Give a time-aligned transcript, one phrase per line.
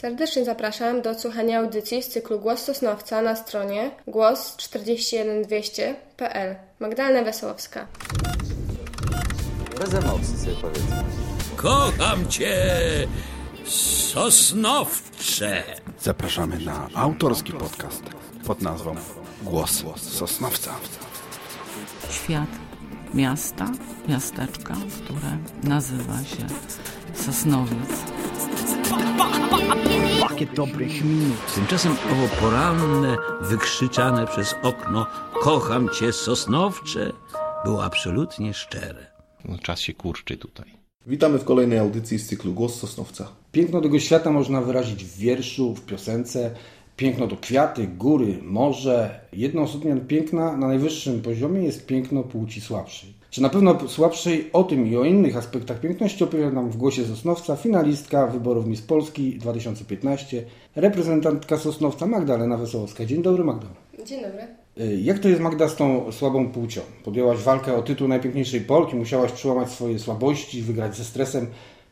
[0.00, 6.56] Serdecznie zapraszam do słuchania audycji z cyklu Głos Sosnowca na stronie głos41200.pl.
[6.78, 7.86] Magdalena Wesołowska.
[9.78, 11.04] Bez emocji powiedzmy.
[11.56, 12.56] Kocham cię,
[14.12, 15.62] Sosnowcze.
[16.00, 18.02] Zapraszamy na autorski podcast
[18.46, 18.94] pod nazwą
[19.42, 20.74] Głos Sosnowca.
[22.10, 22.48] Świat
[23.14, 23.70] miasta,
[24.08, 24.74] miasteczka,
[25.04, 26.46] które nazywa się
[27.14, 27.90] Sosnowiec.
[30.20, 31.54] Pakiet dobrych minut.
[31.54, 35.06] Tymczasem owo poranne, wykrzyczane przez okno
[35.42, 37.12] Kocham cię, Sosnowcze
[37.64, 39.06] było absolutnie szczere.
[39.44, 40.66] No, czas się kurczy tutaj.
[41.06, 43.28] Witamy w kolejnej audycji z cyklu Głos Sosnowca.
[43.52, 46.50] Piękno tego świata można wyrazić w wierszu, w piosence.
[46.96, 49.20] Piękno to kwiaty, góry, morze.
[49.32, 53.19] Jedną z odmian piękna na najwyższym poziomie jest piękno płci słabszej.
[53.30, 57.04] Czy na pewno słabszej o tym i o innych aspektach piękności opowiada nam w głosie
[57.04, 60.44] Sosnowca finalistka wyborów Miss Polski 2015,
[60.76, 63.04] reprezentantka Sosnowca Magdalena Wesołowska.
[63.04, 63.66] Dzień dobry Magda.
[64.06, 64.42] Dzień dobry.
[64.80, 66.80] Y, Jak to jest Magda z tą słabą płcią?
[67.04, 71.46] Podjęłaś walkę o tytuł najpiękniejszej Polki, musiałaś przełamać swoje słabości, wygrać ze stresem,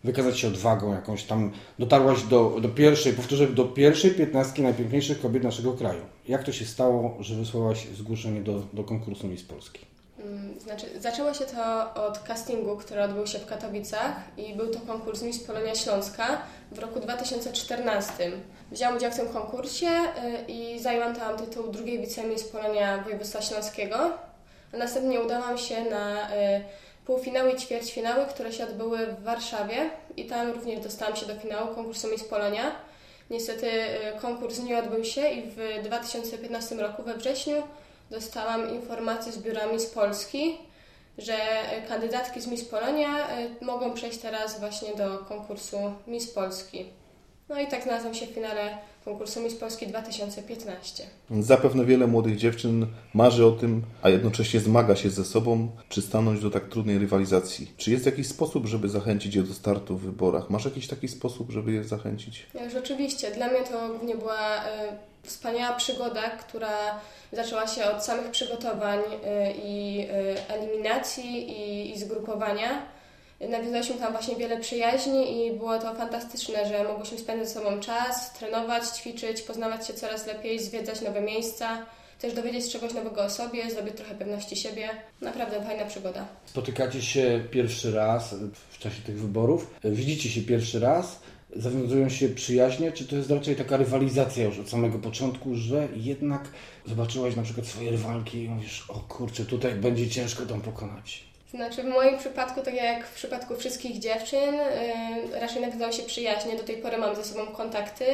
[0.05, 1.51] wykazać się odwagą jakąś tam.
[1.79, 6.01] Dotarłaś do, do pierwszej, powtórzę, do pierwszej piętnastki najpiękniejszych kobiet naszego kraju.
[6.29, 9.81] Jak to się stało, że wysłałaś zgłoszenie do, do konkursu Miss Polski?
[10.19, 14.81] Mm, Znaczy, zaczęło się to od castingu, który odbył się w Katowicach i był to
[14.81, 16.39] konkurs Miss Polonia Śląska
[16.73, 18.31] w roku 2014.
[18.73, 23.99] Wziąłem udział w tym konkursie y, i zajęłam tam tytuł drugiej wicemiss Polonia Województwa Śląskiego.
[24.75, 26.63] A następnie udałam się na y,
[27.07, 31.75] półfinały i ćwierćfinały, które się odbyły w Warszawie i tam również dostałam się do finału
[31.75, 32.73] konkursu Miss Polonia.
[33.31, 37.63] Niestety y, konkurs nie odbył się i w 2015 roku we wrześniu
[38.11, 40.59] dostałam informację z biurami z Polski,
[41.19, 41.37] że
[41.89, 46.85] kandydatki z Miss Polonia y, mogą przejść teraz właśnie do konkursu Miss Polski.
[47.49, 51.05] No i tak znalazłam się w finale konkursu Miss Polski 2015.
[51.41, 56.41] Zapewne wiele młodych dziewczyn marzy o tym, a jednocześnie zmaga się ze sobą, czy stanąć
[56.41, 57.73] do tak trudnej rywalizacji.
[57.77, 60.51] Czy jest jakiś sposób, żeby zachęcić je do startu w wyborach?
[60.51, 62.47] Masz jakiś taki sposób, żeby je zachęcić?
[62.55, 64.69] Ja, Rzeczywiście, dla mnie to głównie była y,
[65.23, 67.01] wspaniała przygoda, która
[67.33, 72.83] zaczęła się od samych przygotowań y, i y, eliminacji i, i zgrupowania.
[73.41, 78.33] Nawiązaliśmy tam właśnie wiele przyjaźni i było to fantastyczne, że mogłyśmy spędzać ze sobą czas,
[78.33, 81.87] trenować, ćwiczyć, poznawać się coraz lepiej, zwiedzać nowe miejsca,
[82.21, 84.89] też dowiedzieć się czegoś nowego o sobie, zdobyć trochę pewności siebie.
[85.21, 86.27] Naprawdę fajna przygoda.
[86.47, 88.35] Spotykacie się pierwszy raz
[88.71, 91.21] w czasie tych wyborów, widzicie się pierwszy raz,
[91.59, 96.49] zawiązują się przyjaźnie, czy to jest raczej taka rywalizacja już od samego początku, że jednak
[96.87, 101.29] zobaczyłaś na przykład swoje rywalki i mówisz, o kurczę, tutaj będzie ciężko tą pokonać.
[101.51, 104.55] Znaczy w moim przypadku, tak jak w przypadku wszystkich dziewczyn,
[105.33, 106.57] yy, raczej nawiązały się przyjaźnie.
[106.57, 108.05] Do tej pory mam ze sobą kontakty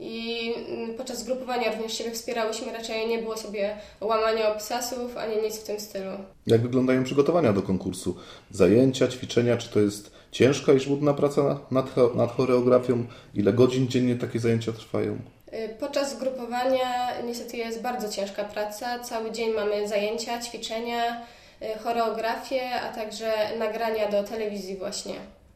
[0.00, 2.72] i yy, podczas zgrupowania również siebie wspierałyśmy.
[2.72, 6.10] Raczej nie było sobie łamania obsesów ani nic w tym stylu.
[6.46, 8.16] Jak wyglądają przygotowania do konkursu?
[8.50, 9.56] Zajęcia, ćwiczenia?
[9.56, 13.06] Czy to jest ciężka i żmudna praca nad, nad choreografią?
[13.34, 15.18] Ile godzin dziennie takie zajęcia trwają?
[15.52, 18.98] Yy, Podczas zgrupowania niestety jest bardzo ciężka praca.
[18.98, 21.26] Cały dzień mamy zajęcia, ćwiczenia,
[21.60, 25.14] yy, choreografię, a także nagrania do telewizji właśnie.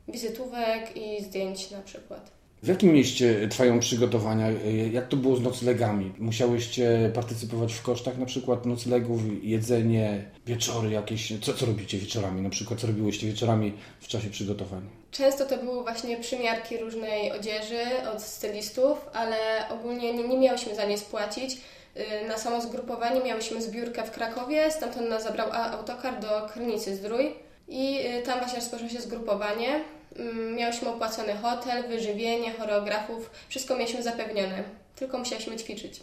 [0.08, 2.41] Wizytówek i zdjęć na przykład.
[2.62, 4.46] W jakim mieście trwają przygotowania?
[4.92, 6.12] Jak to było z noclegami?
[6.18, 11.32] Musiałyście partycypować w kosztach na przykład noclegów, jedzenie, wieczory jakieś?
[11.40, 12.42] Co, co robicie wieczorami?
[12.42, 14.86] Na przykład co robiłyście wieczorami w czasie przygotowania?
[15.10, 17.82] Często to były właśnie przymiarki różnej odzieży
[18.14, 19.36] od stylistów, ale
[19.70, 21.56] ogólnie nie, nie miałyśmy za nie spłacić.
[21.96, 27.34] Yy, Na samo zgrupowanie miałyśmy zbiórkę w Krakowie, stamtąd nas zabrał autokar do Krynicy Zdrój
[27.68, 29.84] i yy, tam właśnie rozpoczęło się zgrupowanie.
[30.20, 34.64] Ym, Miałyśmy opłacony hotel, wyżywienie, choreografów, wszystko mieliśmy zapewnione,
[34.96, 36.00] tylko musiałyśmy ćwiczyć.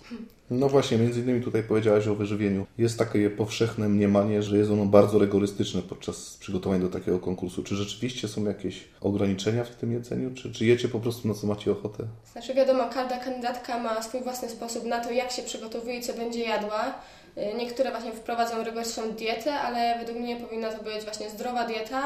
[0.52, 2.66] No właśnie, między innymi tutaj powiedziałaś o wyżywieniu.
[2.78, 7.64] Jest takie powszechne mniemanie, że jest ono bardzo rygorystyczne podczas przygotowań do takiego konkursu.
[7.64, 10.32] Czy rzeczywiście są jakieś ograniczenia w tym jedzeniu?
[10.36, 12.04] Czy, czy jecie po prostu na co macie ochotę?
[12.32, 16.14] Znaczy wiadomo, każda kandydatka ma swój własny sposób na to, jak się przygotowuje i co
[16.14, 16.94] będzie jadła.
[17.38, 22.04] Y, Niektóre właśnie wprowadzą rygoryczną dietę, ale według mnie powinna to być właśnie zdrowa dieta,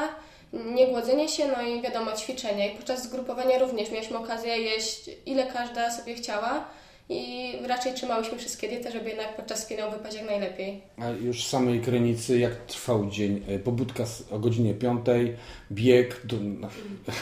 [0.54, 2.66] nie głodzenie się, no i wiadomo ćwiczenia.
[2.66, 6.64] I podczas zgrupowania również mieliśmy okazję jeść ile każda sobie chciała
[7.08, 10.82] i raczej trzymałyśmy wszystkie diety, żeby jednak podczas finału wypaść jak najlepiej.
[10.98, 13.44] A już w samej Krynicy, jak trwał dzień?
[13.48, 15.00] E, Pobudka o godzinie 5,
[15.72, 16.68] bieg, do, no,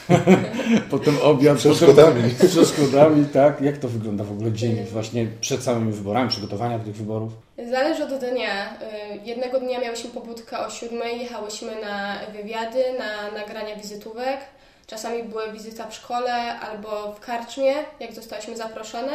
[0.90, 1.58] potem obiad.
[1.58, 2.22] Przeszkodami.
[2.22, 3.60] Potem, z przeszkodami, tak.
[3.60, 7.32] Jak to wygląda w ogóle dzień właśnie przed samymi wyborami, przygotowania do tych wyborów?
[7.70, 8.72] Zależy od dnia.
[8.74, 8.76] Y,
[9.24, 14.38] Jednego dnia miałyśmy pobudkę o siódmej, jechałyśmy na wywiady, na nagrania wizytówek.
[14.86, 19.12] Czasami była wizyta w szkole albo w karczmie, jak zostałyśmy zaproszone,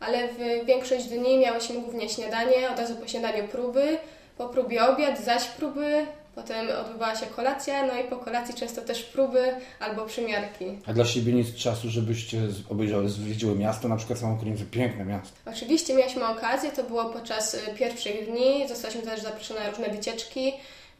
[0.00, 3.98] ale w większość dni miałyśmy głównie śniadanie, od razu po śniadaniu próby,
[4.38, 9.02] po próbie obiad, zaś próby, potem odbywała się kolacja, no i po kolacji często też
[9.02, 10.64] próby albo przymiarki.
[10.86, 12.38] A dla siebie nic czasu, żebyście
[12.70, 15.36] obejrzały, zwiedziły miasto, na przykład samą Krynicę, piękne miasto.
[15.46, 20.52] Oczywiście mieliśmy okazję, to było podczas y, pierwszych dni, zostaliśmy też zaproszone na różne wycieczki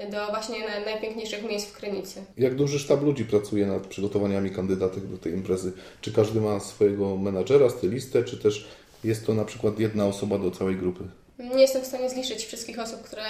[0.08, 2.22] do właśnie na- najpiękniejszych miejsc w Krynicy.
[2.38, 5.72] Jak duży sztab ludzi pracuje nad przygotowaniami kandydatek do tej imprezy?
[6.00, 8.68] Czy każdy ma swojego menadżera, stylistę, czy też
[9.04, 11.04] jest to na przykład jedna osoba do całej grupy?
[11.38, 13.22] Nie jestem w stanie zliczyć wszystkich osób, które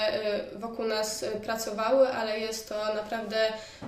[0.55, 3.37] y, wokół nas y, pracowały, ale jest to naprawdę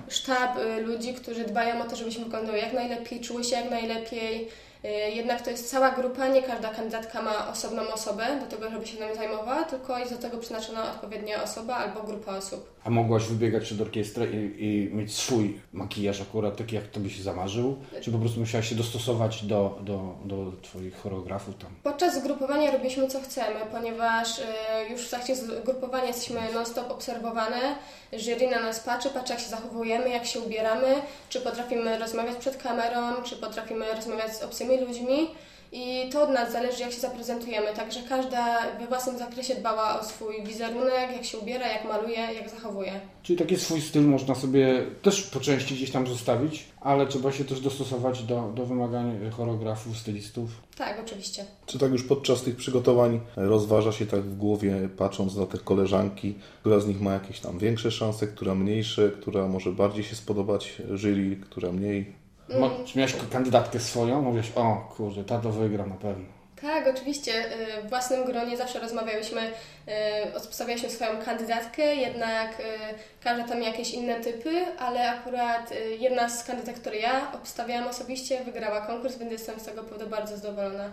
[0.09, 4.47] sztab y, ludzi, którzy dbają o to, żebyśmy wyglądały jak najlepiej, czuły się jak najlepiej.
[4.85, 8.87] Y, Jednak to jest cała grupa, nie każda kandydatka ma osobną osobę do tego, żeby
[8.87, 12.73] się nami zajmowała, tylko jest do tego przeznaczona odpowiednia osoba albo grupa osób.
[12.83, 17.23] A mogłaś wybiegać przed orkiestrę i, i mieć swój makijaż akurat taki, jak tobie się
[17.23, 17.75] zamarzył?
[18.01, 21.71] Czy po prostu musiałaś się dostosować do, do, do twoich choreografów tam?
[21.83, 24.43] Podczas zgrupowania robiliśmy co chcemy, ponieważ y,
[24.91, 27.75] już w trakcie zgrupowania jesteśmy non-stop obserwowane.
[28.13, 30.95] Jury na nas patrzy, patrzy jak się zachowujemy, jak się ubieramy,
[31.29, 35.27] czy potrafimy rozmawiać przed kamerą, czy potrafimy rozmawiać z obcymi ludźmi.
[35.75, 37.67] I to od nas zależy, jak się zaprezentujemy.
[37.75, 42.49] Także każda we własnym zakresie dbała o swój wizerunek, jak się ubiera, jak maluje, jak
[42.49, 42.91] zachowuje.
[43.23, 47.45] Czyli taki swój styl można sobie też po części gdzieś tam zostawić, ale trzeba się
[47.45, 50.49] też dostosować do, do wymagań choreografów, stylistów.
[50.77, 51.45] Tak, oczywiście.
[51.65, 56.35] Czy tak już podczas tych przygotowań rozważa się tak w głowie, patrząc na te koleżanki,
[56.59, 60.81] która z nich ma jakieś tam większe szanse, która mniejsze, która może bardziej się spodobać
[60.95, 62.22] jury, która mniej?
[62.49, 64.21] Mo- Czy miałeś kandydatkę swoją?
[64.21, 66.25] Mówisz, o kurde, ta to wygra na pewno.
[66.61, 67.31] Tak, oczywiście.
[67.79, 72.63] y, W własnym gronie zawsze rozmawiałyśmy, y, obstawialiśmy swoją kandydatkę, jednak y,
[73.23, 78.81] każda tam jakieś inne typy, ale akurat jedna z kandydatek, które ja obstawiałam osobiście, wygrała
[78.81, 80.89] konkurs, więc jestem z tego powodu bardzo zadowolona.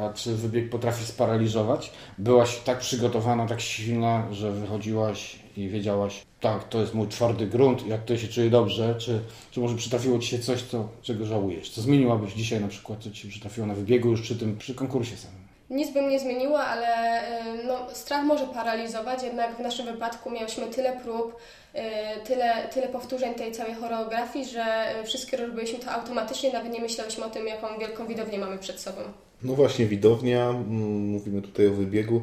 [0.00, 1.92] A czy wybieg potrafi sparaliżować?
[2.18, 7.86] Byłaś tak przygotowana, tak silna, że wychodziłaś i wiedziałaś, tak, to jest mój twardy grunt,
[7.86, 9.20] jak to się czuję dobrze, czy,
[9.50, 11.70] czy może przytrafiło Ci się coś, co, czego żałujesz?
[11.70, 14.74] Co zmieniłabyś dzisiaj na przykład, co Ci się przytrafiło na wybiegu już przy tym, przy
[14.74, 15.48] konkursie samym?
[15.70, 20.66] Nic bym nie zmieniła, ale y, no, strach może paralizować, jednak w naszym wypadku miałyśmy
[20.66, 21.36] tyle prób,
[21.74, 21.78] y,
[22.24, 27.24] tyle, tyle powtórzeń tej całej choreografii, że y, wszystkie robiliśmy to automatycznie, nawet nie myślałyśmy
[27.24, 29.00] o tym, jaką wielką widownię mamy przed sobą.
[29.42, 32.22] No właśnie, widownia, mm, mówimy tutaj o wybiegu.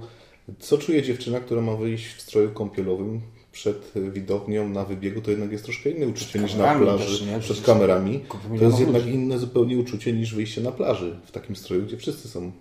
[0.59, 3.21] Co czuje dziewczyna, która ma wyjść w stroju kąpielowym
[3.51, 5.21] przed widownią na wybiegu?
[5.21, 7.39] To jednak jest troszkę inne uczucie niż na plaży, też, nie?
[7.39, 8.25] przed kamerami.
[8.59, 9.15] To jest jednak ludzi.
[9.15, 12.51] inne zupełnie uczucie niż wyjście na plaży w takim stroju, gdzie wszyscy są,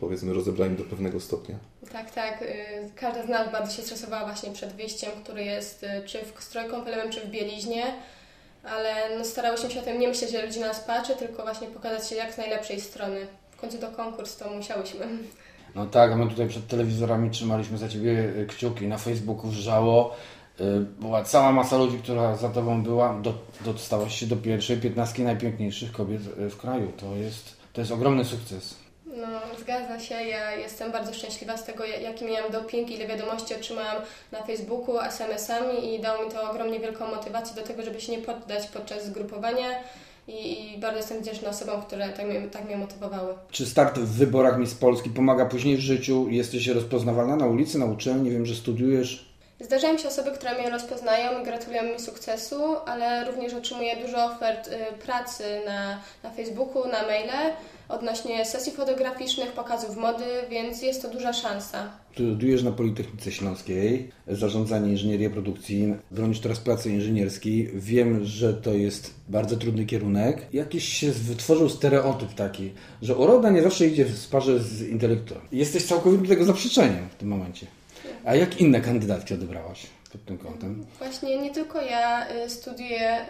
[0.00, 1.56] powiedzmy, rozebrani do pewnego stopnia.
[1.92, 2.42] Tak, tak.
[2.42, 2.46] y,
[2.96, 6.70] Każda z nas bardzo się stresowała właśnie przed wyjściem, który jest y, czy w stroju
[6.70, 7.84] kąpielowym, czy w bieliźnie,
[8.64, 11.66] ale no, starałyśmy się o tym nie myśleć, że ludzi na nas patrzy, tylko właśnie
[11.68, 13.26] pokazać się jak z najlepszej strony.
[13.50, 15.06] W końcu to konkurs, to musiałyśmy.
[15.74, 20.16] No tak, a my tutaj przed telewizorami trzymaliśmy za Ciebie y, kciuki, na Facebooku wrzało.
[20.60, 20.64] Y,
[21.00, 23.20] Była cała masa ludzi, która za Tobą była.
[23.22, 23.34] Do,
[23.64, 26.92] dostałaś się do pierwszej piętnastki najpiękniejszych kobiet y, w kraju.
[26.96, 28.76] To jest, to jest ogromny sukces.
[29.06, 29.26] No,
[29.60, 30.14] zgadza się.
[30.14, 33.96] Ja jestem bardzo szczęśliwa z tego, jaki miałam doping, ile wiadomości otrzymałam
[34.32, 38.18] na Facebooku, SMS-ami i dało mi to ogromnie wielką motywację do tego, żeby się nie
[38.18, 39.68] poddać podczas zgrupowania
[40.28, 43.34] i, i bardzo jestem wdzięczna osobom, które tak mnie, tak mnie motywowały.
[43.50, 46.26] Czy start w wyborach Miss Polski pomaga później w życiu?
[46.30, 48.30] Jesteś rozpoznawalna na ulicy, na uczelni?
[48.30, 49.34] Wiem, że studiujesz.
[49.60, 54.68] Zdarzają się osoby, które mnie rozpoznają i gratulują mi sukcesu, ale również otrzymuję dużo ofert
[54.68, 54.72] y,
[55.06, 57.52] pracy na, na Facebooku, na maile
[57.88, 61.90] odnośnie sesji fotograficznych, pokazów mody, więc jest to duża szansa.
[62.12, 67.70] Studiujesz na Politechnice Śląskiej, zarządzanie inżynierii produkcji, bronisz teraz pracy inżynierskiej.
[67.74, 70.46] Wiem, że to jest bardzo trudny kierunek.
[70.52, 72.72] Jakiś się wytworzył stereotyp taki,
[73.02, 75.38] że uroda nie zawsze idzie w parze z intelektem.
[75.52, 77.66] Jesteś całkowitym tego zaprzeczeniem w tym momencie.
[78.24, 80.86] A jak inne kandydatki odebrałaś pod tym kątem?
[80.98, 83.26] Właśnie nie tylko ja y, studiuję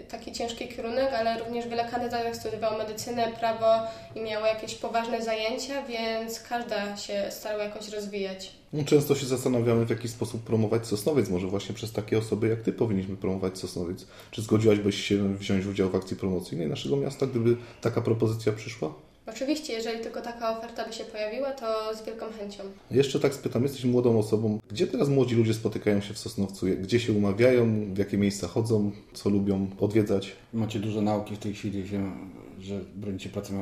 [0.00, 5.22] y, taki ciężki kierunek, ale również wiele kandydatek studiowało medycynę, prawo i miało jakieś poważne
[5.22, 8.52] zajęcia, więc każda się starała jakoś rozwijać.
[8.72, 11.28] No, często się zastanawiamy, w jaki sposób promować Sosnowiec.
[11.28, 14.06] Może właśnie przez takie osoby jak Ty powinniśmy promować Sosnowiec.
[14.30, 18.94] Czy zgodziłaś się wziąć udział w akcji promocyjnej naszego miasta, gdyby taka propozycja przyszła?
[19.26, 22.62] Oczywiście, jeżeli tylko taka oferta by się pojawiła, to z wielką chęcią.
[22.90, 24.58] Jeszcze tak spytam, jesteś młodą osobą.
[24.70, 26.66] Gdzie teraz młodzi ludzie spotykają się w Sosnowcu?
[26.82, 27.94] Gdzie się umawiają?
[27.94, 28.92] W jakie miejsca chodzą?
[29.12, 30.32] Co lubią odwiedzać?
[30.52, 31.82] Macie dużo nauki w tej chwili.
[31.82, 33.52] Wiem, że bronicie pracy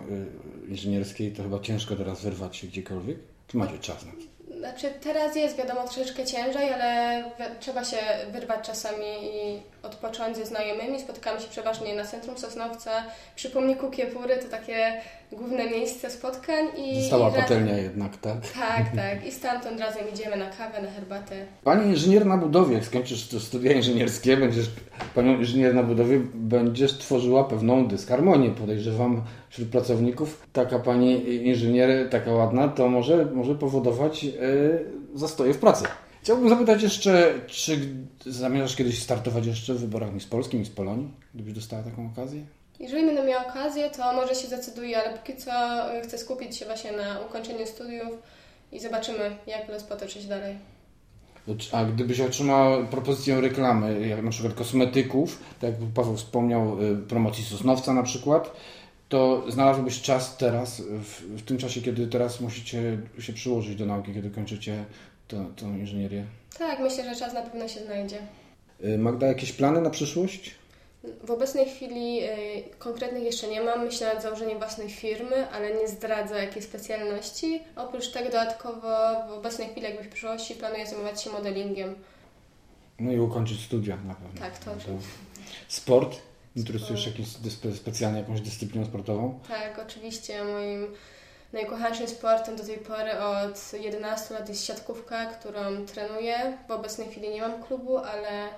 [0.68, 1.32] y, inżynierskiej.
[1.32, 3.18] To chyba ciężko teraz wyrwać się gdziekolwiek.
[3.46, 4.29] Czy macie czas na to?
[4.60, 7.22] Znaczy teraz jest wiadomo troszeczkę ciężej, ale
[7.60, 7.96] trzeba się
[8.32, 11.00] wyrwać czasami i odpocząć ze znajomymi.
[11.00, 12.90] Spotykamy się przeważnie na centrum Sosnowca,
[13.36, 15.00] przy pomniku Kiepury, to takie
[15.32, 16.66] główne miejsce spotkań.
[16.76, 18.36] I Została razem- patelnia jednak, tak?
[18.54, 19.26] Tak, tak.
[19.26, 21.34] I stamtąd razem idziemy na kawę, na herbatę.
[21.64, 24.66] Pani inżynier na budowie, jak skończysz studia inżynierskie, będziesz
[25.14, 28.50] panią inżynier na budowie, będziesz tworzyła pewną dysharmonię.
[28.50, 30.46] Podejrzewam wśród pracowników.
[30.52, 34.32] Taka pani inżynier, taka ładna, to może, może powodować yy,
[35.14, 35.84] zastoje w pracy.
[36.22, 37.78] Chciałbym zapytać jeszcze, czy
[38.26, 41.10] zamierzasz kiedyś startować jeszcze w wyborach Miss Polski, Miss Polonii?
[41.34, 42.42] Gdybyś dostała taką okazję?
[42.80, 45.50] Jeżeli będę miała okazję, to może się zdecyduję, ale póki co
[45.96, 48.10] y, chcę skupić się właśnie na ukończeniu studiów
[48.72, 50.56] i zobaczymy, jak los potoczy się dalej.
[51.72, 57.44] A gdybyś otrzymała propozycję reklamy, jak na przykład kosmetyków, tak jak Paweł wspomniał, y, promocji
[57.44, 58.52] Sosnowca na przykład,
[59.10, 64.14] to znalazłbyś czas teraz, w, w tym czasie, kiedy teraz musicie się przyłożyć do nauki,
[64.14, 64.84] kiedy kończycie
[65.28, 66.24] tę inżynierię.
[66.58, 68.18] Tak, myślę, że czas na pewno się znajdzie.
[68.84, 70.54] Y, Magda, jakieś plany na przyszłość?
[71.24, 72.28] W obecnej chwili y,
[72.78, 73.84] konkretnych jeszcze nie mam.
[73.84, 77.62] Myślę nad założeniem własnej firmy, ale nie zdradzę jakiej specjalności.
[77.76, 78.88] Oprócz tego dodatkowo
[79.28, 81.94] w obecnej chwili, jakby w przyszłości, planuję zajmować się modelingiem.
[82.98, 84.40] No i ukończyć studia na pewno.
[84.40, 85.10] Tak, to oczywiście.
[85.68, 86.29] Sport?
[86.56, 87.28] Interesujesz się jakimś
[87.76, 89.40] specjalnie jakąś dyscypliną sportową?
[89.48, 90.44] Tak, oczywiście.
[90.44, 90.86] Moim
[91.52, 96.58] najkochańszym sportem do tej pory od 11 lat jest siatkówka, którą trenuję.
[96.68, 98.48] W obecnej chwili nie mam klubu, ale,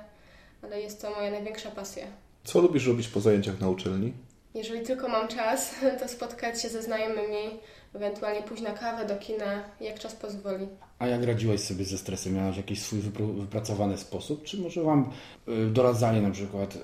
[0.62, 2.06] ale jest to moja największa pasja.
[2.44, 4.12] Co lubisz robić po zajęciach na uczelni?
[4.54, 7.58] Jeżeli tylko mam czas, to spotkać się ze znajomymi,
[7.94, 10.66] ewentualnie pójść na kawę, do kina, jak czas pozwoli.
[10.98, 12.34] A jak radziłaś sobie ze stresem?
[12.34, 13.00] Miałaś jakiś swój
[13.38, 14.42] wypracowany sposób?
[14.44, 15.10] Czy może Wam
[15.48, 16.78] y, doradzali na przykład y,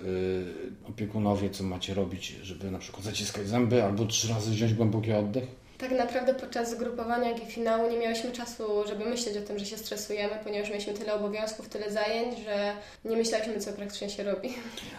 [0.88, 5.67] opiekunowie, co macie robić, żeby na przykład zaciskać zęby albo trzy razy wziąć głęboki oddech?
[5.78, 9.66] Tak naprawdę podczas zgrupowania, jak i finału nie miałyśmy czasu, żeby myśleć o tym, że
[9.66, 12.72] się stresujemy, ponieważ mieliśmy tyle obowiązków, tyle zajęć, że
[13.04, 14.54] nie myśleliśmy, co praktycznie się robi.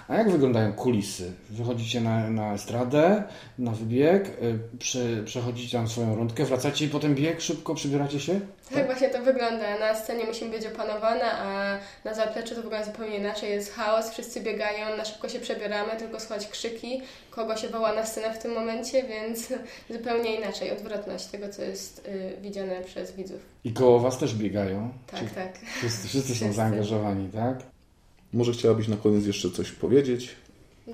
[0.08, 1.32] A jak wyglądają kulisy?
[1.50, 3.24] Wychodzicie na, na estradę,
[3.58, 8.40] na wybieg, y, prze, przechodzicie tam swoją rundkę, wracacie i potem bieg, szybko przybieracie się?
[8.74, 9.80] Tak właśnie to wygląda.
[9.80, 13.50] Na scenie musimy być opanowane, a na zapleczu to wygląda zupełnie inaczej.
[13.50, 17.02] Jest chaos, wszyscy biegają, na szybko się przebieramy, tylko słychać krzyki,
[17.40, 19.48] kogo się woła na scenę w tym momencie, więc
[19.98, 23.40] zupełnie inaczej, odwrotność tego, co jest y, widziane przez widzów.
[23.64, 24.92] I koło Was też biegają?
[25.12, 25.60] Tak, Czy tak.
[25.78, 27.60] Wszyscy, wszyscy są zaangażowani, tak?
[28.34, 30.36] Może chciałabyś na koniec jeszcze coś powiedzieć?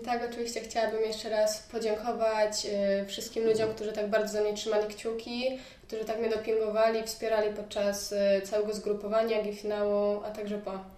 [0.05, 2.67] Tak, oczywiście chciałabym jeszcze raz podziękować
[3.01, 5.43] y, wszystkim ludziom, którzy tak bardzo za mnie trzymali kciuki,
[5.87, 10.94] którzy tak mnie dopingowali, wspierali podczas y, całego zgrupowania, jak i finału, a także po.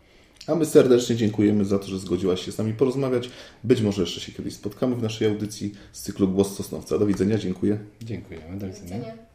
[0.48, 3.29] A my serdecznie dziękujemy za to, że zgodziłaś się z nami porozmawiać.
[3.63, 7.00] Być może jeszcze się kiedyś spotkamy w naszej audycji z cyklu Głos Sosnowca.
[7.00, 7.79] Do widzenia, dziękuję.
[8.01, 9.26] Dziękujemy, do widzenia.